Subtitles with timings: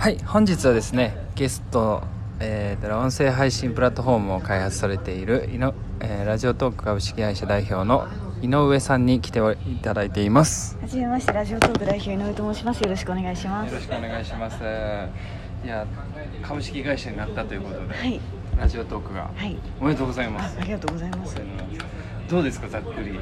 [0.00, 2.02] はい本日はですねゲスト、
[2.40, 8.08] えー、音声配信プラットフォームを開発されているいの、えー、ラジオトーク株式会社代表の
[8.40, 10.78] 井上さんに来ていただいています。
[10.80, 12.80] はじめましてラジオトーク代表井上と申します。
[12.80, 13.74] よろしくお願いします。
[13.74, 14.56] よろしくお願いします。
[15.66, 15.86] いや
[16.40, 18.18] 株式会社になったということで、はい。
[18.56, 19.58] ラジオトークが、はい。
[19.78, 20.56] おめでとうございます。
[20.56, 21.36] あありがとうございます。
[22.30, 23.20] どうですかざっくり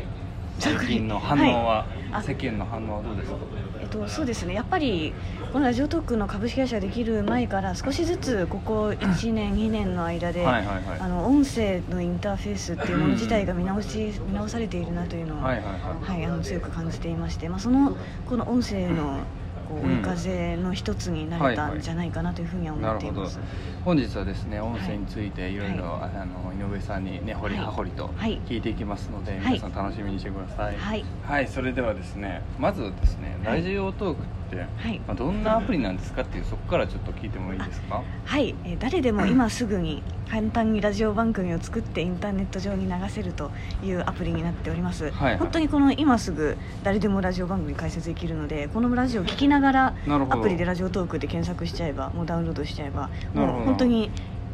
[0.58, 1.86] 最ざっくり近の反応は、はい。
[2.12, 2.22] あ。
[2.22, 3.36] 世間の反応はどうですか？
[3.80, 4.54] えっとそうですね。
[4.54, 5.12] やっぱり
[5.52, 11.00] このラジオトークの株式会社ができる前から少しずつここ1年2年の間で、はいはいはい。
[11.00, 15.70] あの音声のインターフェースっていうもの自体が見直し見直されているなというのは、はいはいは
[16.10, 16.18] い。
[16.18, 19.20] はい、あの強く感じていまして、まあ、そのこの音声の
[19.68, 19.98] こううん。
[19.98, 23.38] 追い風の一つになれたんじゃないかなというふうには思っています。
[23.84, 28.40] 本日はですね音声についていろいろあの井上さんにね掘り葉掘りとはい。
[28.46, 29.40] 聞いていきますので、はい。
[29.54, 30.76] 皆さん楽しみにしてください。
[30.76, 31.04] はい。
[31.22, 31.48] はい。
[31.48, 33.58] それではですねまずですねはい。
[33.58, 35.00] ラジオトークって、はい。
[35.06, 38.02] まあ、どんなアプリなんですかっていうそこからちょっと聞いてもいいですか？
[38.24, 43.50] はい、えー誰でも今すぐに簡単にラジオ番組を作ってインターネット上に流せると
[43.82, 45.38] いうアプリになっております、はいはい。
[45.38, 49.94] 本当にこの今すぐ誰でもラジオ番組解説できるのでこのラジオを聞きながら
[50.30, 54.10] アプリでラジオトークで検索しちゃえばもうダウンロードしちゃえばもう本当に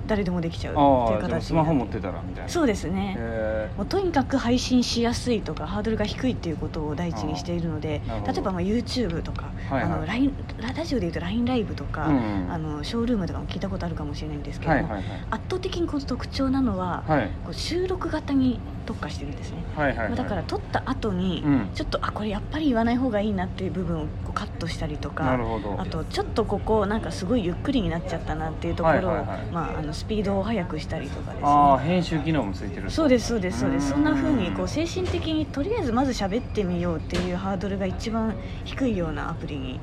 [0.07, 2.49] 誰でもできちゃうっていうああでスマホ持ってたらみたいな。
[2.49, 3.17] そうですね。
[3.19, 9.93] へもうとにかく配信しやすいとかハードルが低いっていうことを第一にしているので例えばまあ YouTube とか、はいはい。
[9.93, 12.17] あのララジオでいうと LINE ライブとか、うん。
[12.17, 15.05] うんあのショールームとかも聞いたことあるかもしれないんですけども、はいはいはい。
[15.31, 17.31] 圧倒的にこの特徴なのは、はい。
[17.45, 20.17] こう収録型に特化してるんですね、はいはいはい。
[20.17, 21.71] だから撮った後に、うん。
[21.75, 25.39] ちょっとあこれやっぱり言わない方がいいなっていう部分をカットしたりとか
[25.79, 31.43] あとちょっとここなんかすごいゆっくりになっちゃったなっていうところを、まあ、あのスピードを速くしたりとかですね。
[31.45, 33.91] ああ編集機能もついてるそうですそうですそうです。
[33.91, 39.81] そんな風にこうう精神的にとりあえずまず喋ってみようっていうハードルが一番低いようなアプリに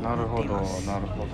[0.00, 1.00] ななるほどなるっていますほどな。
[1.00, 1.28] るほど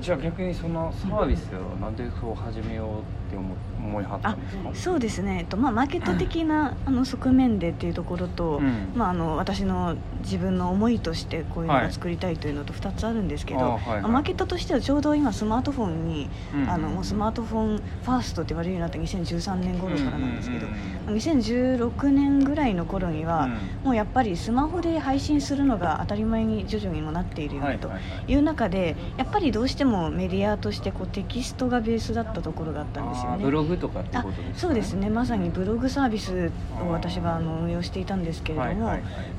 [0.00, 4.70] じゃあ逆にそのサービスをなんでそう始めようって思思いはったあんですか？
[4.74, 8.92] そうですね、えっとまあ、マーケット的な あの側面でっていうところと、うん。
[8.96, 11.84] まあ、あの私の自分の思いとしてこういうのはい。
[11.84, 14.02] が作りたいというのと2つあるんですけど、あはいはい。
[14.02, 16.68] まあマーケットとしてはちょうど今スマートフォンに、うん。
[16.70, 20.78] あのもうスマートフォンファーストって言われるようになった2013年頃からなんですけど、うんうん
[21.08, 21.16] うん。
[21.16, 23.52] 2016年ぐらいの頃には、うん。
[23.84, 33.44] もうやっぱりスマホで配信するのが当たり前に徐々にもなっているよねとはいう中でやっぱりどうしてもメディアとしてこうテキストがベースだったところがあったんですよね。
[33.44, 35.10] ブログとかってあことですか、そうですね。
[35.10, 38.98] まさにブログサービスを私はあの運用していたんですけれども、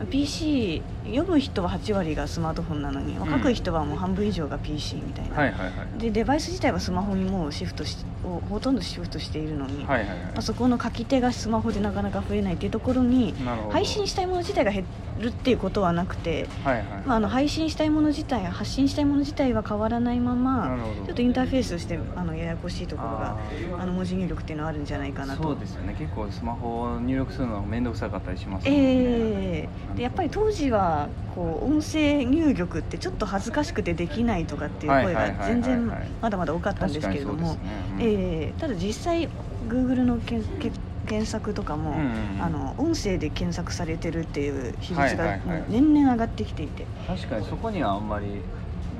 [0.09, 5.53] PC 読む人は8割がスマートフォンなのに、ん書く人はもう半分以上が PC みたいな、
[5.97, 10.17] でデバイス自体はスマホにもうシフトしをほとんどシフトしているのに、はいはいはい。
[10.17, 13.34] まあ、そこの書き手がスマホでなかなか増えないっていうところに
[13.69, 14.85] 配信したいもの自体が減
[15.19, 23.38] るっていうことはなくて、はいはいまあ、あの配信したいもの自体発信したいもの自体は変わらないままちょっとインターフェースとしてあのややこしいところが
[23.79, 25.44] あの文字入力っていうのはあるんじゃないかなと。
[25.44, 25.95] そうですよね。
[25.97, 28.72] 結構スマホを入力するのが面倒くさかったりしますね。
[28.73, 29.95] ええ。
[29.97, 37.59] でやっぱり当時はこう音声入力ってちょっと恥ずかしくてできないとかっていう声が全然まだまだ多かったんですけれどもね。
[37.94, 38.01] うん。
[38.01, 39.29] ええただ実際
[39.67, 40.71] Google のけんけ
[41.07, 42.41] 検索とかも、うんうんうん。
[42.41, 48.41] あの音声で検索されてるっていう比率が年々上がってきていて、確かにそこにはあんまり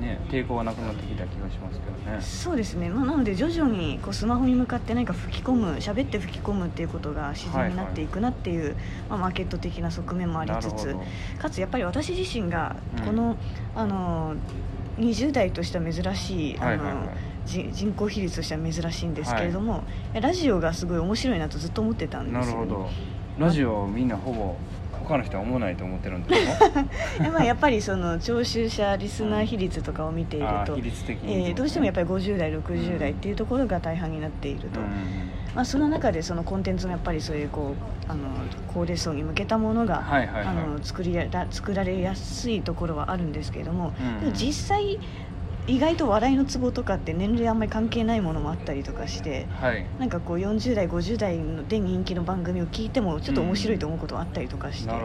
[0.04, 2.20] ね抵抗はなくなってきた気がしますけどね。
[2.20, 8.76] そうですね、まあ、なので徐々にこうスマホに向かって何か吹き込む喋って吹き込むっていうことが自然になっていくなっていう、
[9.08, 10.96] まあ、マーケット的な側面もありつつ
[11.38, 13.04] かつやっぱり私自身がうん。
[13.04, 13.36] この,、
[13.74, 14.34] あの
[14.98, 17.08] 20代としては珍しいあの、はいはいはい。
[17.46, 19.84] じ人口比率としては珍しいんですけれども、
[20.14, 22.90] ラジオがすごい面白いなとずっと思ってたんですよ、ね、なるほど。
[23.38, 24.56] ラジオみんなほぼ
[25.04, 26.82] 他の人は思わないと思ってるん ですか
[27.22, 34.80] でまあやっぱりその聴衆者リスナー比率とかを見ているとあー比、率的にえーどうしてもやっぱりり50代60代っていうところが大半になっていると。
[34.80, 34.86] うん。
[35.54, 37.74] まあ、その中でそのコンテンツもやっぱりそういうこ
[38.08, 38.28] うあの
[38.66, 40.46] 高齢層に向けたものが、はいはいはい。
[40.46, 44.20] あの作りやら作られやすいところはあるんですけれども、うん。
[44.20, 44.98] でも実際
[45.66, 49.86] 意外と笑いのツボとかって年齢あんまり関係ないものもあったりとかしてはい。
[49.98, 54.98] なんかこう40代50代ので人気の番組を聞いてもちょっと面白いと思うことがあったりとかして、な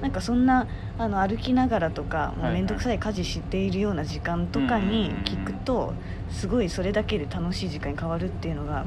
[0.00, 0.66] なんかそんな
[0.98, 5.94] あの歩きながらとか面倒くさい家事しているような時間とかに聞くと
[6.30, 8.84] すごいそれだけで楽しい時間に変わるっていうのが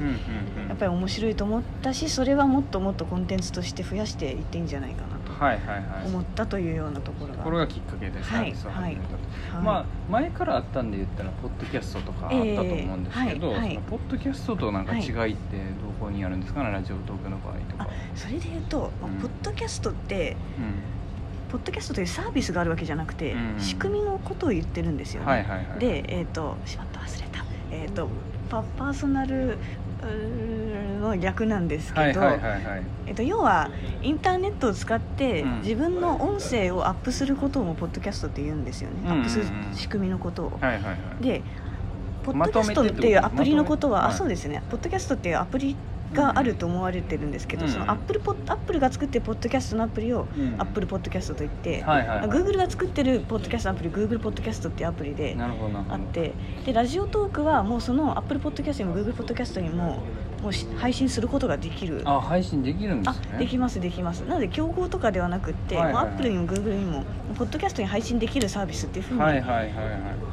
[0.68, 5.15] やっぱり面白いと思ったしそれはもっともっとコンテンツとして増やしていっていいんじゃないかな
[6.06, 7.42] 思ったというようなところが。
[7.42, 9.20] これがきっかけでサービスを始めたと、は
[9.52, 9.62] いはい。
[9.62, 19.16] まあ前からあったんで言ったらポッドキャストとかあったと思うんですけど、そのポッドキャストとなんか違いってどこにあるんですかね、ラジオトークの場合とあか、それで言うと、まあうん。
[19.18, 20.36] ポッドキャストって
[21.50, 23.60] ポッドキャストというサービスがあるわけじゃなくて、うん。
[23.60, 25.78] 仕組みのことを言ってるんですよね、はいはいはい。
[25.78, 27.44] でえっ、としまった忘れた。
[27.70, 28.08] えっ、と
[28.48, 29.58] パパーソナル
[31.00, 32.22] の略なんですけど、
[33.06, 33.70] えっと、要は
[34.02, 35.60] インターネットを使ってうん。
[35.60, 40.60] 自分の音声をアップすることをポッドキャストって言うんですよね、アップする仕組みのことを。
[41.20, 41.42] で
[42.24, 44.62] ポッドキャストっていうアプリのことは、あそうですね。
[44.70, 45.76] ポッドキャストっていうアプリ
[46.12, 47.72] があると思われてるんですけど、うん。
[47.72, 50.54] そのアップルポッアップルが作ってるポッドキャストのアプリを、うん。
[50.58, 52.28] アップルポッドキャストと言って、はいはいはい。
[52.28, 60.06] Google が作ってるポッドキャストのアプリ Google ポッドキャストっていうアプリであってでラジオトークはもうそのアップルポッドキャストにも Google ポッドキャストにも
[60.42, 62.02] もうし配信することができる。
[62.04, 63.38] あ配信できるんであすね。
[63.38, 64.20] できますできます。
[64.20, 67.04] なので競合とかではなくって、はいアップルにもグーグルにも
[67.38, 69.72] ポッドキャストに配信できるサービスっていうふうに、はいはいはいはい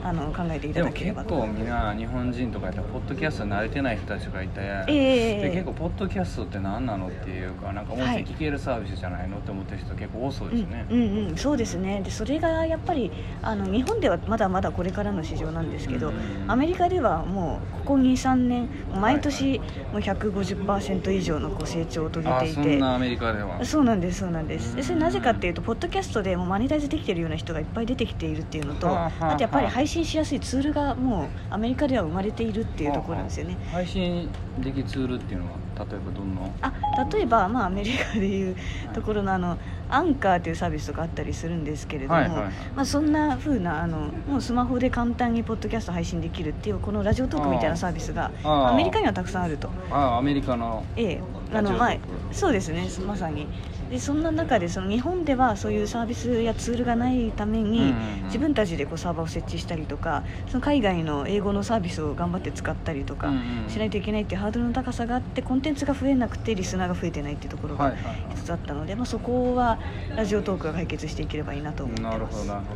[0.04, 12.02] あの考えていただければと構みんな日本人とかやったらポッドキャスト慣れてない人たちがいて、ええで結構ポッドキャストって何なのっていうかなんか音声聞けるサービスじゃないのって思ってる人結構多そうですね、うんうんうん、そうですね。
[12.04, 13.12] でそれがやっぱり
[13.42, 16.14] あの日本ではまだまだこれからの市場なんですけど、うん
[16.48, 19.62] アメリカではもうここ23年毎年
[19.94, 22.56] もう150%以上のこう成長を遂げあていて。
[22.56, 23.64] そんなアメリカでは。
[23.64, 24.76] そうなんですそうなんです。
[24.76, 33.56] でそれなぜかっていうとポッドキャストでもうマネタイズできてるような人がいっぱい出てきているっていうのとはあとやっぱり配信しやすいツールがもうアメリカでは生まれているっていうところなんですよね。
[33.72, 34.28] 配信
[34.60, 35.52] できるツールっていうのは？
[35.78, 36.42] 例えばどんな？
[36.62, 36.74] あ
[37.12, 38.56] 例えば、まあ、アメリカでいう
[38.94, 39.58] ところのあの
[39.90, 42.54] アンカーというサービスとかあったりするんですけれども、はいはいはい。
[42.76, 49.70] まあ、そんな風なあのもうスマホで簡単にポッドキャスト配信できるっていうこのラジオトークみたいなサービスがアメリカにはたくさんあると。
[49.92, 51.22] あアメリカのええ、
[51.54, 51.98] あのまあ
[52.32, 52.88] そうですね。
[53.06, 53.48] まさに
[53.94, 57.94] でそんな中でその日本ではそういうサービスやツールがないために、
[58.24, 63.32] 自分たちでこうサーバーを設置したりとかその海外の英語のサービスを頑張って使ったりとか
[63.68, 67.94] しないといけないっていうハードルの高さがあってコンテンツが増えなくてリスナーが増えてないっていうところが
[68.34, 69.80] 一つあったので、まあ、そこは
[70.16, 72.14] ラジオトークが解決していければいいなと思ってます。
[72.14, 72.76] なるほどなるほ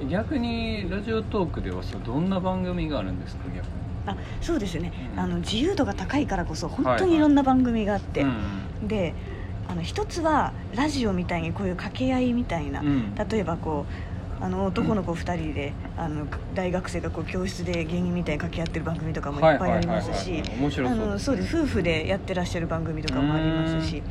[0.00, 0.08] ど。
[0.08, 3.62] 逆にラジオトークではそうどんな番組があるんですか逆に？
[4.06, 5.20] あそうですね、うん。
[5.20, 8.86] あの自由度が高いからこそ本当にいろんな番組があって、うん。
[8.86, 9.16] で
[9.68, 13.14] あの一つはラジオみたいにこういう掛け合いみたいな、うん。
[13.14, 13.86] 例えばこ
[14.40, 20.42] うあの男の子2人で、あの大学生がこう教室で芸人みたいに掛け合ってる番組とかもいっぱいありますし
[21.42, 24.02] 夫婦でやってらっしゃる番組とかもありますし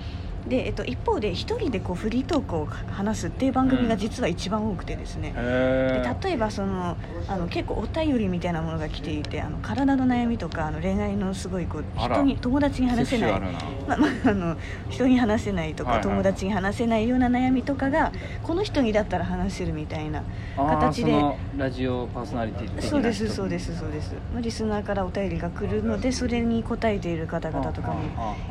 [0.48, 6.98] で、えっと、一方で一人でこうフリートークを話すっていう番組が実は一番多くてですね、へで例えばその
[7.28, 13.34] あの結構お便りみたいなものが来ていてあの体の悩みとかあの恋愛のすごいこう人に友達に話せない。
[13.34, 13.60] セクシュアルな。
[13.88, 14.58] まあまあ、あの
[14.90, 16.08] 人に話せないとか、はいはい。
[16.08, 18.12] 友達に話せないような悩みとかが
[18.44, 20.24] この人にだったら話せるみたいな
[20.58, 21.14] 形で。
[21.58, 28.00] ラジオパーソナリティそうですそうですそうです、まあ、リスナーからお便りが来るのでそれに答えている方々とかも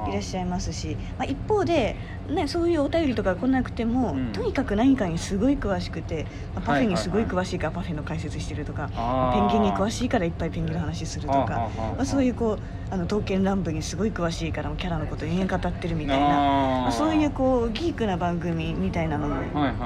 [0.08, 1.81] いらっしゃいますし、まあ、一方で、
[2.28, 4.32] ね、そういうお便りとか来なくても、うん。
[4.32, 6.24] とにかく何かにすごい詳しくて、
[6.54, 8.88] まあパフェにすごい詳しいからパフェの解説してるとか、
[9.34, 12.58] ペンギンに詳しいからいっゃいペンギンの話するとか、まあ、そういうこう
[12.92, 19.36] あの刀剣乱舞にすごい詳しいからキャラのこと延々語ってるみたいなまあ、そういうこうギークな番組みたいなのも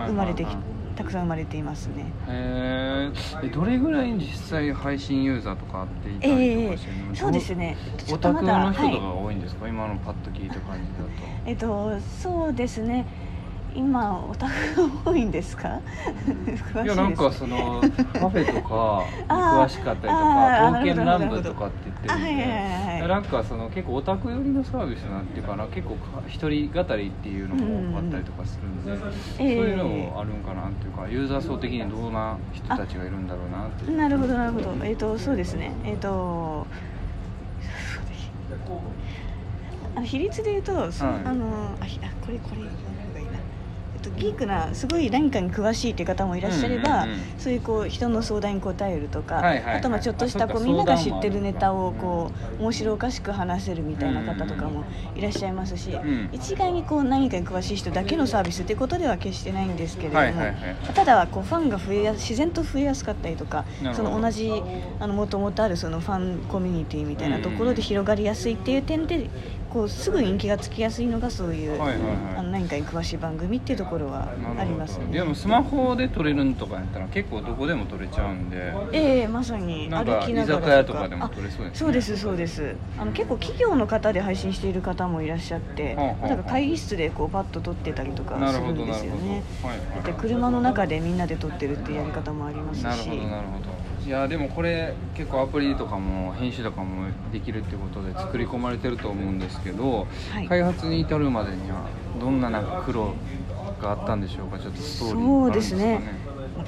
[0.06, 0.48] 生まれてき
[0.96, 2.06] たくさん生まれていますね。
[2.26, 7.14] へーえどれぐらい実際配信ユーザーとかっていたえりとえかしてるの？
[7.14, 7.76] そうですね。
[8.10, 10.87] オタクの人とかがはい多いんですか、今のパッと聞いた感じ
[11.44, 13.06] えっとそうですね。
[13.75, 14.53] 今オタク
[15.05, 15.81] が多いんですか？
[16.25, 16.75] 詳しいです。
[16.75, 17.81] だといやなんかその
[18.15, 22.37] カフェとか 詳しかったりとかあー刀剣乱なるほど舞とかって言ってるん
[23.01, 33.96] でなんかその結構オタク寄りのサービスなんていうかな結構か一人語りっていうのも多かったりとかするんで、そうええいうのもあるんかなっていうかユーザー層的にどんな人たちがいるんだろうなっていう。
[33.99, 34.73] なるほどなるほど。
[34.85, 35.73] えっとそうですね。
[35.85, 36.67] えっと。
[39.94, 41.15] あの比率で言うと、そはい。
[41.25, 41.46] あの
[41.81, 42.63] あひあこれこれ
[44.10, 47.20] とギークなすごい何かに詳しいっていう方もいらっしゃれば、うんうんうん。
[47.39, 49.75] そういうこう人の相談に答えるとか、はいはいはい。
[49.77, 54.84] あとまあちょっとしたこうみんなが知ってるネタをこう面白おかしく話せるみたいな方とかも
[55.15, 56.29] いらっしゃいますし、ん。
[56.32, 60.56] 一概にこう何かに詳しい人だけのサービスっていうことでは決してないんですけれども、はいはいはい。
[60.94, 64.51] ただこうファンが増えや自然と増えやすかったりとかその同じ
[65.01, 69.31] あのもともとあるそのファンコミュニティみたいなところで広がりやすいっていう点で
[69.70, 72.17] こうすぐ人気がつきやすいのがそういう、はいはいはい。
[72.39, 75.06] あの何かに詳しい番組っていうところはありますね。
[75.06, 78.73] でもスマホで撮れるんとかやったら結構どこでも撮れちゃうんで。
[78.93, 81.70] ええまさに歩きながら居酒屋とかでも撮れそうですね。
[81.75, 82.77] あそうですそうです。
[82.99, 89.43] あの結構企業の方で配信している方もいらっしゃって、はあはあはあだから会議室でこうパッと撮ってたりとかするんですよね。
[89.63, 92.85] はいはいで車の中でみんなで撮ってるっていうやり方もありますし。
[92.85, 93.87] なるほどなるほど。
[94.06, 100.49] いやでもこれ結構アプリとかも編集とかもできるってことで作り込まれてると思うんですけど、はい。
[100.49, 101.85] 開発に至るまでには
[102.20, 103.13] どんななんか苦労
[103.81, 104.58] かあったんでしょうか？
[104.58, 106.01] ちょっとストーリーそうですね。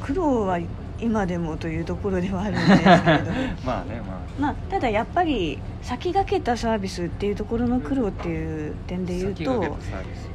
[0.02, 0.58] 苦労は
[1.00, 3.36] 今でもというところではあるんですけれども。
[3.64, 9.76] まあねままあ、ただやっぱり先駆けたサービスっていうところの苦労っていう点あで言うと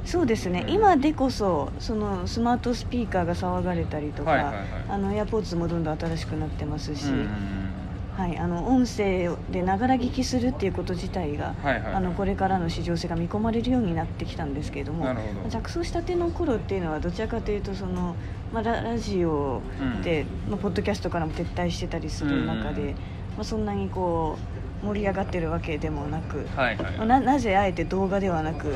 [0.04, 0.74] そうですね、うん。
[0.74, 4.66] 今でこそそのスマートスピーカーが騒がれたりとか、はいはいはい。
[4.90, 7.63] あのエアポーツもどんどん新しくなってますし、うんうんうん
[8.16, 11.94] はい、あの音声でながら聞きするっていうこと自体が、はいはいはい。
[11.96, 14.94] あのこれからの市場性が見込まれるようになってきたんですけれど。
[14.94, 15.16] も
[15.50, 18.16] 着想したての頃っていうのはどちらかというとその、
[18.54, 19.62] まあ、ララジオ
[20.04, 22.96] で、まあ、ポッドキャストからも撤退してたりする中で、うんま
[23.40, 24.38] あ、そんなにこ
[24.84, 26.98] う盛り上がってるわけでもなく、はいはい。
[26.98, 28.74] まあななぜあえて動画ではなく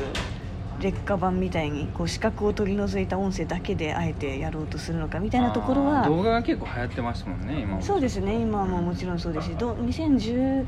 [0.80, 7.82] 劣化版みたいにこう視覚を取り除いた音声だけであえてやろうとするのかみたいなところは動画が結構流行ってますもんね今も。
[7.82, 10.66] そうですね今ももちろんそうですしど2013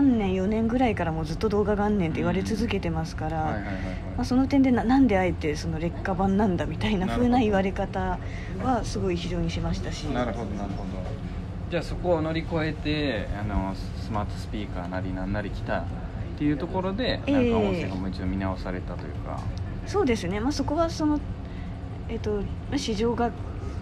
[0.00, 8.18] 年4年ぐらいからもうずっと動画元年って言われ続けてますから、その点でななんであえてその劣化版なんだみたいな風な言われ方
[8.62, 10.04] はすごい非常にしましたし。
[10.04, 11.34] なるほどなるほど。
[11.70, 15.84] じゃあそこを乗り越えてあのスマートスピーカーなりなんなり来た
[16.34, 17.32] っていうところで、ええ。
[17.32, 19.40] なんか音声がもう一度見直されたというか。
[19.86, 21.20] そうですね、まあ、そこはその、
[22.08, 22.42] えっと、
[22.76, 23.30] 市場が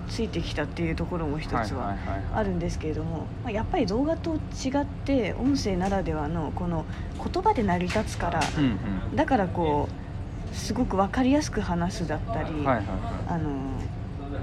[0.09, 1.97] ついてきたっていうところも一つは
[2.35, 6.85] あるんですけれども、まあ、やっぱり動画と違って音声ならではのこの
[7.33, 8.67] 言葉で成り立つから、うんう
[9.13, 9.17] ん。
[9.17, 9.89] だからこ
[10.53, 12.87] うすごく分かりやすく話すだったり、はいはいはい。
[13.29, 13.51] あの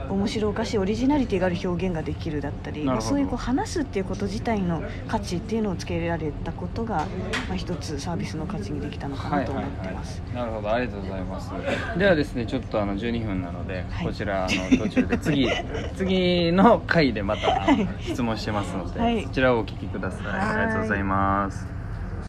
[0.09, 7.07] 面白おかしいオリジナリティがある表現ができるだったり、まあ、そういうこう話すっていうこと自体の価値っていうのをつけられたことが、
[7.47, 10.21] まあ、一つサービスの価値にできたのかなと思ってます。
[10.33, 11.51] なるほどありがとうございます。
[11.97, 14.05] ではですねちょっとあの12分なので、はい。
[14.05, 15.49] こちらあの途中で次
[15.95, 17.67] 次の回でまた
[18.01, 19.23] 質問してますので、はい。
[19.23, 20.35] そちらをお聞きください、はい。
[20.39, 21.78] ありがとうございます